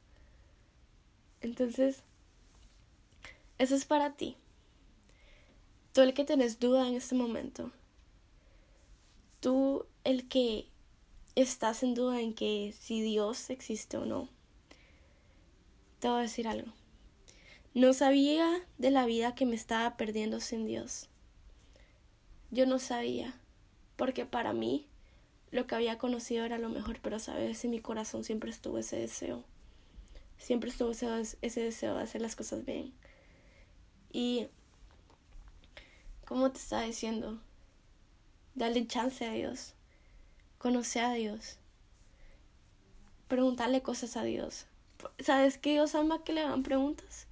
Entonces, 1.42 2.04
eso 3.58 3.75
es 3.75 3.86
para 3.86 4.13
ti. 4.13 4.38
Tú 5.94 6.01
el 6.01 6.13
que 6.13 6.25
tenés 6.25 6.60
duda 6.60 6.88
en 6.88 6.96
este 6.96 7.16
momento. 7.16 7.72
Tú 9.39 9.86
el 10.04 10.28
que 10.28 10.68
estás 11.36 11.84
en 11.84 11.94
duda 11.94 12.20
en 12.20 12.34
que 12.34 12.74
si 12.78 13.01
Dios 13.01 13.50
existe 13.50 13.98
o 13.98 14.06
no. 14.06 14.30
Te 16.00 16.08
voy 16.08 16.20
a 16.20 16.22
decir 16.22 16.48
algo. 16.48 16.72
No 17.74 17.94
sabía 17.94 18.50
de 18.78 18.92
la 18.92 19.06
vida 19.06 19.36
que 19.36 19.46
me 19.46 19.56
estaba 19.56 19.96
perdiendo 19.96 20.39
sin 20.39 20.66
Dios. 20.66 21.10
Yo 22.51 22.66
no 22.66 22.80
sabía, 22.80 23.39
porque 23.96 24.25
para 24.25 24.54
mí 24.54 24.88
lo 25.51 25.68
que 25.68 25.75
había 25.75 25.98
conocido 25.98 26.46
era 26.46 26.58
lo 26.58 26.70
mejor, 26.70 27.00
pero 27.01 27.20
sabes, 27.20 27.63
en 27.65 27.72
mi 27.72 27.79
corazón 27.79 28.24
siempre 28.24 28.50
estuvo 28.50 28.77
ese 28.77 28.98
deseo. 28.98 29.44
Siempre 30.38 30.70
estuvo 30.70 30.91
ese, 30.91 31.38
ese 31.41 31.62
deseo 31.62 31.96
de 31.96 32.03
hacer 32.03 32.22
las 32.22 32.36
cosas 32.36 32.65
bien. 32.65 32.94
Y, 34.12 34.48
como 36.25 36.51
te 36.51 36.60
estaba 36.60 36.84
diciendo, 36.84 37.39
dale 38.56 38.88
chance 38.88 39.25
a 39.25 39.32
Dios, 39.32 39.74
conocer 40.58 41.03
a 41.03 41.13
Dios, 41.13 41.58
preguntarle 43.27 43.82
cosas 43.82 44.18
a 44.18 44.24
Dios. 44.24 44.65
¿Sabes 45.20 45.58
que 45.58 45.72
Dios 45.72 45.96
ama 45.96 46.24
que 46.24 46.34
le 46.34 46.41
hagan 46.41 46.63
preguntas? 46.63 47.29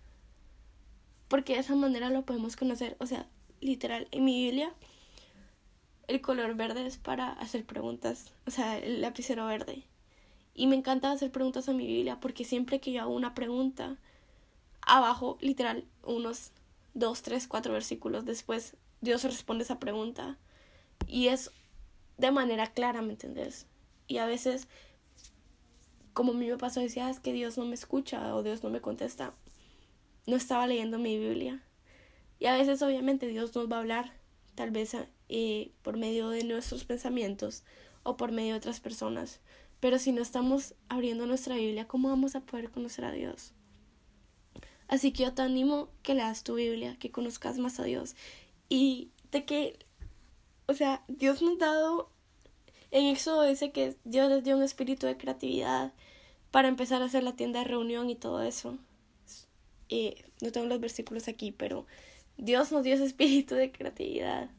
porque 1.27 1.53
de 1.53 1.59
esa 1.59 1.75
manera 1.75 2.09
lo 2.09 2.23
podemos 2.23 2.55
conocer. 2.55 2.95
O 2.99 3.05
sea, 3.05 3.27
literal, 3.61 4.07
en 4.11 4.25
mi 4.25 4.43
Biblia 4.45 4.73
el 6.07 6.21
color 6.21 6.55
verde 6.55 6.85
es 6.85 6.97
para 6.97 7.31
hacer 7.33 7.65
preguntas, 7.65 8.33
o 8.45 8.51
sea, 8.51 8.77
el 8.77 9.01
lapicero 9.01 9.45
verde. 9.45 9.83
Y 10.53 10.67
me 10.67 10.75
encanta 10.75 11.11
hacer 11.11 11.31
preguntas 11.31 11.69
a 11.69 11.73
mi 11.73 11.85
Biblia 11.85 12.19
porque 12.19 12.43
siempre 12.43 12.79
que 12.79 12.91
yo 12.91 13.01
hago 13.01 13.13
una 13.13 13.35
pregunta, 13.35 13.97
abajo, 14.81 15.37
literal, 15.41 15.85
unos 16.03 16.51
dos, 16.93 17.21
tres, 17.21 17.47
cuatro 17.47 17.73
versículos 17.73 18.25
después, 18.25 18.75
Dios 19.01 19.23
responde 19.23 19.63
esa 19.63 19.79
pregunta. 19.79 20.37
Y 21.05 21.27
es 21.27 21.51
de 22.17 22.31
manera 22.31 22.67
clara, 22.67 23.01
¿me 23.01 23.11
entendés? 23.11 23.67
Y 24.07 24.17
a 24.17 24.25
veces, 24.25 24.67
como 26.13 26.31
a 26.31 26.35
mí 26.35 26.47
me 26.47 26.57
pasó, 26.57 26.79
decía, 26.79 27.07
ah, 27.07 27.11
es 27.11 27.19
que 27.19 27.33
Dios 27.33 27.57
no 27.57 27.65
me 27.65 27.75
escucha 27.75 28.35
o 28.35 28.41
Dios 28.41 28.63
no 28.63 28.71
me 28.71 28.81
contesta 28.81 29.33
no 30.27 30.35
estaba 30.35 30.67
leyendo 30.67 30.99
mi 30.99 31.17
Biblia. 31.17 31.63
Y 32.37 32.45
a 32.45 32.55
veces 32.55 32.81
obviamente 32.83 33.27
Dios 33.27 33.55
nos 33.55 33.71
va 33.71 33.77
a 33.77 33.79
hablar, 33.79 34.13
tal 34.53 34.69
vez 34.69 34.95
eh, 35.29 35.71
por 35.81 35.97
medio 35.97 36.29
de 36.29 36.43
nuestros 36.43 36.85
pensamientos 36.85 37.63
o 38.03 38.17
por 38.17 38.31
medio 38.31 38.53
de 38.53 38.59
otras 38.59 38.79
personas. 38.79 39.39
Pero 39.79 39.99
si 39.99 40.11
no 40.11 40.21
estamos 40.21 40.75
abriendo 40.89 41.27
nuestra 41.27 41.55
Biblia, 41.55 41.87
¿cómo 41.87 42.09
vamos 42.09 42.35
a 42.35 42.41
poder 42.41 42.71
conocer 42.71 43.05
a 43.05 43.11
Dios? 43.11 43.53
Así 44.87 45.11
que 45.11 45.23
yo 45.23 45.33
te 45.33 45.41
animo 45.41 45.89
que 46.01 46.15
leas 46.15 46.43
tu 46.43 46.55
Biblia, 46.55 46.97
que 46.99 47.11
conozcas 47.11 47.57
más 47.57 47.79
a 47.79 47.83
Dios 47.83 48.15
y 48.69 49.11
de 49.31 49.45
que, 49.45 49.77
o 50.65 50.73
sea, 50.73 51.03
Dios 51.07 51.41
nos 51.41 51.61
ha 51.61 51.65
dado, 51.65 52.09
en 52.91 53.05
Éxodo 53.05 53.43
dice 53.43 53.71
que 53.71 53.97
Dios 54.05 54.29
les 54.29 54.43
dio 54.43 54.55
un 54.55 54.63
espíritu 54.63 55.05
de 55.05 55.17
creatividad 55.17 55.93
para 56.51 56.69
empezar 56.69 57.01
a 57.01 57.05
hacer 57.05 57.23
la 57.23 57.35
tienda 57.35 57.59
de 57.59 57.65
reunión 57.65 58.09
y 58.09 58.15
todo 58.15 58.41
eso 58.41 58.77
no 60.41 60.51
tengo 60.51 60.67
los 60.67 60.79
versículos 60.79 61.27
aquí, 61.27 61.51
pero 61.51 61.85
Dios 62.37 62.71
nos 62.71 62.83
dio 62.83 62.93
ese 62.95 63.05
espíritu 63.11 63.55
de 63.55 63.71
creatividad. 63.71 64.49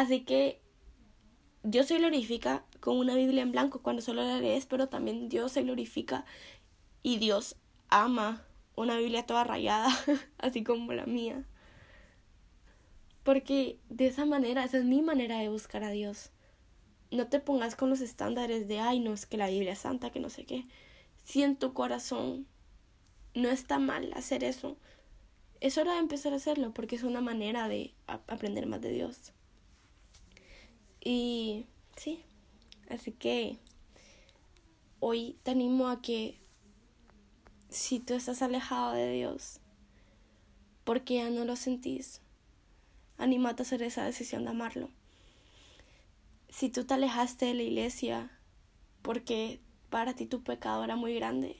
Así 0.00 0.22
que 0.22 0.62
Dios 1.62 1.88
se 1.88 1.98
glorifica 1.98 2.64
con 2.80 2.96
una 2.96 3.14
Biblia 3.16 3.42
en 3.42 3.52
blanco 3.52 3.82
cuando 3.82 4.00
solo 4.00 4.22
la 4.22 4.38
lees, 4.38 4.64
pero 4.64 4.88
también 4.88 5.28
Dios 5.28 5.52
se 5.52 5.62
glorifica 5.62 6.24
y 7.02 7.18
Dios 7.18 7.56
ama 7.90 8.42
una 8.76 8.96
Biblia 8.96 9.26
toda 9.26 9.44
rayada, 9.44 9.90
así 10.38 10.64
como 10.64 10.94
la 10.94 11.04
mía. 11.04 11.44
Porque 13.24 13.78
de 13.90 14.06
esa 14.06 14.24
manera, 14.24 14.64
esa 14.64 14.78
es 14.78 14.86
mi 14.86 15.02
manera 15.02 15.38
de 15.38 15.50
buscar 15.50 15.84
a 15.84 15.90
Dios. 15.90 16.30
No 17.10 17.26
te 17.26 17.38
pongas 17.38 17.76
con 17.76 17.90
los 17.90 18.00
estándares 18.00 18.68
de, 18.68 18.80
ay, 18.80 19.00
no, 19.00 19.12
es 19.12 19.26
que 19.26 19.36
la 19.36 19.50
Biblia 19.50 19.72
es 19.72 19.80
santa, 19.80 20.08
que 20.08 20.20
no 20.20 20.30
sé 20.30 20.46
qué. 20.46 20.64
Si 21.24 21.42
en 21.42 21.56
tu 21.56 21.74
corazón 21.74 22.46
no 23.34 23.50
está 23.50 23.78
mal 23.78 24.14
hacer 24.14 24.44
eso. 24.44 24.78
Es 25.60 25.76
hora 25.76 25.92
de 25.92 25.98
empezar 25.98 26.32
a 26.32 26.36
hacerlo 26.36 26.72
porque 26.72 26.96
es 26.96 27.02
una 27.02 27.20
manera 27.20 27.68
de 27.68 27.92
aprender 28.06 28.66
más 28.66 28.80
de 28.80 28.92
Dios. 28.92 29.34
Y 31.02 31.66
sí, 31.96 32.22
así 32.88 33.12
que 33.12 33.58
hoy 35.00 35.38
te 35.42 35.52
animo 35.52 35.88
a 35.88 36.02
que 36.02 36.38
si 37.68 38.00
tú 38.00 38.14
estás 38.14 38.42
alejado 38.42 38.92
de 38.92 39.10
Dios, 39.12 39.60
porque 40.84 41.16
ya 41.16 41.30
no 41.30 41.44
lo 41.44 41.56
sentís, 41.56 42.20
anímate 43.16 43.62
a 43.62 43.64
hacer 43.64 43.82
esa 43.82 44.04
decisión 44.04 44.44
de 44.44 44.50
amarlo. 44.50 44.90
Si 46.48 46.68
tú 46.68 46.84
te 46.84 46.94
alejaste 46.94 47.46
de 47.46 47.54
la 47.54 47.62
iglesia 47.62 48.30
porque 49.02 49.60
para 49.88 50.14
ti 50.14 50.26
tu 50.26 50.42
pecado 50.42 50.84
era 50.84 50.96
muy 50.96 51.14
grande, 51.14 51.56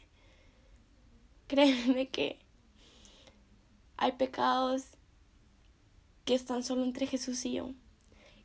Créeme 1.51 2.09
que 2.09 2.39
hay 3.97 4.13
pecados 4.13 4.85
que 6.25 6.35
están 6.35 6.63
solo 6.63 6.85
entre 6.85 7.09
Jesús 7.09 7.45
y 7.45 7.55
yo. 7.55 7.73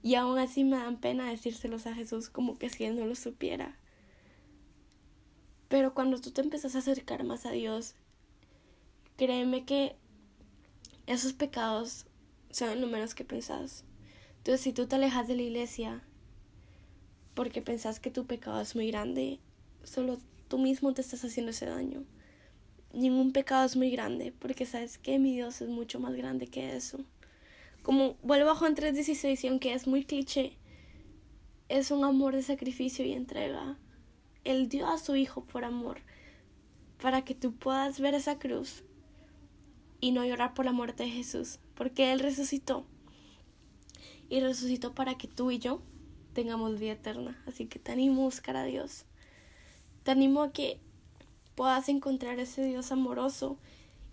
Y 0.06 0.14
aún 0.14 0.38
así 0.38 0.64
me 0.64 0.78
dan 0.78 0.98
pena 0.98 1.32
decírselos 1.32 1.88
a 1.88 1.96
Jesús 1.96 2.30
como 2.30 2.60
que 2.60 2.70
si 2.70 2.84
Él 2.84 2.96
no 2.96 3.08
lo 3.08 3.16
supiera. 3.16 3.76
Pero 5.68 5.96
cuando 5.96 6.22
tú 6.22 6.30
te 6.30 6.42
empiezas 6.42 6.76
a 6.76 6.78
acercar 6.78 7.24
más 7.24 7.48
a 7.48 7.52
Dios, 7.52 7.96
créeme 9.18 9.66
que 9.66 9.96
esos 11.08 11.34
pecados 11.34 12.06
son 12.52 12.82
lo 12.82 12.86
menos 12.86 13.16
que 13.16 13.26
pensás. 13.26 13.84
Entonces, 14.38 14.62
si 14.62 14.74
tú 14.74 14.86
te 14.86 14.98
alejas 14.98 15.28
de 15.28 15.38
la 15.38 15.42
iglesia 15.42 16.04
porque 17.34 17.64
pensás 17.64 18.00
que 18.00 18.12
tu 18.12 18.28
pecado 18.28 18.62
es 18.62 18.76
muy 18.76 18.92
grande, 18.92 19.40
solo 19.84 20.20
tú 20.50 20.60
mismo 20.60 20.94
te 20.94 21.02
estás 21.02 21.26
haciendo 21.26 21.50
ese 21.50 21.66
daño 21.66 22.04
ningún 22.96 23.34
pecado 23.34 23.66
es 23.66 23.76
muy 23.76 23.92
grande, 23.92 24.34
porque 24.40 24.66
sabes 24.66 24.98
que 24.98 25.20
mi 25.20 25.34
Dios 25.34 25.62
es 25.62 25.70
mucho 25.70 26.00
más 26.00 26.16
grande 26.16 26.48
que 26.48 26.76
eso. 26.76 27.00
Como 27.86 28.16
vuelvo 28.24 28.50
a 28.50 28.56
Juan 28.56 28.74
3:16, 28.74 29.44
y 29.44 29.48
aunque 29.48 29.76
es 29.76 29.86
muy 29.86 30.06
cliché, 30.06 30.58
es 31.70 31.92
un 31.92 32.04
amor 32.04 32.34
de 32.34 32.42
sacrificio 32.42 33.06
y 33.06 33.14
entrega. 33.14 33.78
Él 34.44 34.70
dio 34.70 34.88
a 34.88 34.98
su 34.98 35.16
Hijo 35.16 35.44
por 35.46 35.66
amor, 35.66 36.00
para 37.00 37.24
que 37.24 37.36
tú 37.36 37.54
puedas 37.54 38.00
ver 38.00 38.16
esa 38.16 38.40
cruz 38.40 38.84
y 40.02 40.14
no 40.14 40.26
llorar 40.26 40.56
por 40.56 40.66
la 40.66 40.72
muerte 40.72 41.04
de 41.04 41.12
Jesús, 41.12 41.60
porque 41.76 42.12
Él 42.12 42.22
resucitó. 42.22 42.88
Y 44.30 44.40
resucitó 44.40 44.96
para 44.96 45.16
que 45.16 45.28
tú 45.28 45.52
y 45.52 45.60
yo 45.60 45.84
tengamos 46.34 46.80
vida 46.80 46.94
eterna. 46.94 47.40
Así 47.46 47.68
que 47.68 47.78
te 47.78 47.92
animo 47.92 48.24
a 48.24 48.26
buscar 48.26 48.58
a 48.58 48.64
Dios. 48.64 49.06
Te 50.02 50.10
animo 50.10 50.42
a 50.42 50.52
que 50.52 50.80
puedas 51.54 51.88
encontrar 51.88 52.40
ese 52.40 52.66
Dios 52.66 52.92
amoroso 52.92 53.60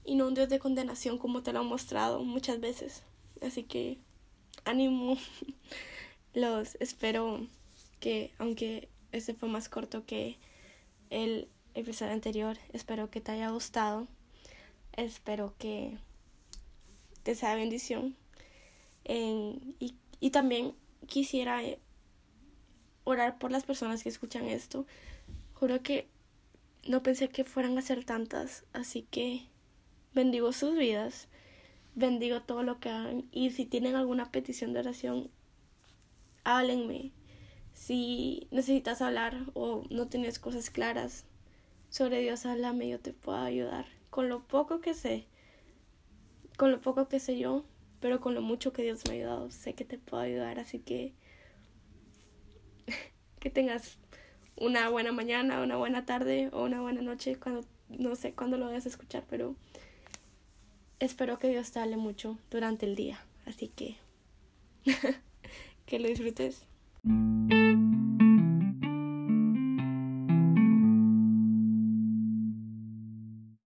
y 0.04 0.16
no 0.16 0.28
un 0.28 0.34
Dios 0.34 0.50
de 0.50 0.58
condenación 0.58 1.16
como 1.16 1.42
te 1.42 1.54
lo 1.54 1.60
han 1.60 1.66
mostrado 1.68 2.22
muchas 2.22 2.60
veces. 2.60 3.02
Así 3.42 3.64
que 3.64 3.98
ánimo, 4.64 5.16
los 6.34 6.76
espero 6.80 7.46
que 8.00 8.32
aunque 8.38 8.88
este 9.12 9.34
fue 9.34 9.48
más 9.48 9.68
corto 9.68 10.06
que 10.06 10.38
el 11.10 11.48
episodio 11.74 12.12
anterior, 12.12 12.56
espero 12.72 13.10
que 13.10 13.20
te 13.20 13.32
haya 13.32 13.50
gustado, 13.50 14.06
espero 14.94 15.54
que 15.58 15.98
te 17.22 17.34
sea 17.34 17.54
bendición. 17.54 18.16
Y, 19.04 19.94
y 20.20 20.30
también 20.30 20.74
quisiera 21.06 21.60
orar 23.04 23.38
por 23.38 23.50
las 23.50 23.64
personas 23.64 24.02
que 24.02 24.08
escuchan 24.08 24.46
esto. 24.46 24.86
Juro 25.54 25.82
que 25.82 26.06
no 26.86 27.02
pensé 27.02 27.28
que 27.28 27.44
fueran 27.44 27.76
a 27.78 27.82
ser 27.82 28.04
tantas, 28.04 28.64
así 28.72 29.06
que 29.10 29.42
bendigo 30.14 30.52
sus 30.52 30.76
vidas, 30.76 31.28
bendigo 31.94 32.42
todo 32.42 32.62
lo 32.62 32.80
que 32.80 32.90
hagan. 32.90 33.24
Y 33.32 33.50
si 33.50 33.66
tienen 33.66 33.96
alguna 33.96 34.30
petición 34.30 34.72
de 34.72 34.80
oración, 34.80 35.30
háblenme. 36.44 37.12
Si 37.72 38.46
necesitas 38.50 39.02
hablar 39.02 39.46
o 39.54 39.84
no 39.90 40.08
tienes 40.08 40.38
cosas 40.38 40.70
claras 40.70 41.24
sobre 41.90 42.20
Dios, 42.20 42.46
háblame, 42.46 42.88
yo 42.88 43.00
te 43.00 43.12
puedo 43.12 43.38
ayudar. 43.38 43.86
Con 44.10 44.28
lo 44.28 44.42
poco 44.42 44.80
que 44.80 44.94
sé, 44.94 45.26
con 46.56 46.70
lo 46.70 46.80
poco 46.80 47.08
que 47.08 47.18
sé 47.18 47.38
yo, 47.38 47.64
pero 48.00 48.20
con 48.20 48.34
lo 48.34 48.42
mucho 48.42 48.72
que 48.72 48.82
Dios 48.82 49.00
me 49.06 49.12
ha 49.12 49.16
ayudado, 49.16 49.50
sé 49.50 49.74
que 49.74 49.84
te 49.84 49.98
puedo 49.98 50.22
ayudar, 50.22 50.58
así 50.58 50.78
que 50.80 51.12
que 53.40 53.48
tengas 53.48 53.96
una 54.56 54.88
buena 54.90 55.12
mañana, 55.12 55.62
una 55.62 55.76
buena 55.76 56.04
tarde 56.04 56.50
o 56.52 56.64
una 56.64 56.80
buena 56.80 57.00
noche, 57.00 57.36
cuando 57.36 57.66
no 57.88 58.16
sé 58.16 58.34
cuándo 58.34 58.58
lo 58.58 58.66
vayas 58.66 58.86
a 58.86 58.90
escuchar, 58.90 59.24
pero 59.28 59.54
espero 61.04 61.38
que 61.38 61.48
Dios 61.48 61.72
te 61.72 61.80
hable 61.80 61.96
mucho 61.96 62.38
durante 62.50 62.86
el 62.86 62.94
día. 62.94 63.20
Así 63.46 63.68
que 63.68 63.96
que 65.86 65.98
lo 65.98 66.08
disfrutes. 66.08 66.66